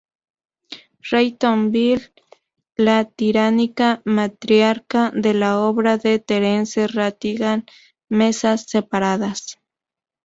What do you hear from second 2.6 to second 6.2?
la tiránica matriarca de la obra de